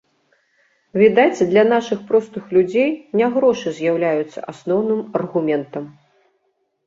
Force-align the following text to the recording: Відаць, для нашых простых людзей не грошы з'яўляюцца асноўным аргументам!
Відаць, 1.01 1.45
для 1.51 1.63
нашых 1.73 1.99
простых 2.11 2.47
людзей 2.57 2.89
не 3.21 3.27
грошы 3.35 3.69
з'яўляюцца 3.79 4.39
асноўным 4.53 5.01
аргументам! 5.19 5.83